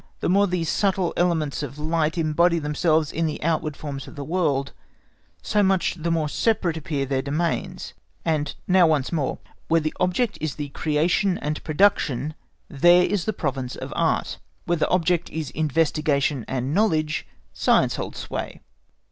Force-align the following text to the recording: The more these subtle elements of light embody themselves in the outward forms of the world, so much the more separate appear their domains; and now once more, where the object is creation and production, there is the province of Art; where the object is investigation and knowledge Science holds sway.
The 0.19 0.29
more 0.29 0.47
these 0.47 0.67
subtle 0.67 1.13
elements 1.15 1.61
of 1.61 1.77
light 1.77 2.17
embody 2.17 2.57
themselves 2.57 3.11
in 3.11 3.27
the 3.27 3.39
outward 3.43 3.77
forms 3.77 4.07
of 4.07 4.15
the 4.15 4.23
world, 4.23 4.71
so 5.43 5.61
much 5.61 5.93
the 5.93 6.09
more 6.09 6.27
separate 6.27 6.75
appear 6.75 7.05
their 7.05 7.21
domains; 7.21 7.93
and 8.25 8.55
now 8.67 8.87
once 8.87 9.11
more, 9.11 9.37
where 9.67 9.79
the 9.79 9.93
object 9.99 10.39
is 10.41 10.55
creation 10.73 11.37
and 11.37 11.63
production, 11.63 12.33
there 12.67 13.03
is 13.03 13.25
the 13.25 13.31
province 13.31 13.75
of 13.75 13.93
Art; 13.95 14.39
where 14.65 14.77
the 14.79 14.89
object 14.89 15.29
is 15.29 15.51
investigation 15.51 16.45
and 16.47 16.73
knowledge 16.73 17.27
Science 17.53 17.97
holds 17.97 18.17
sway. 18.17 18.61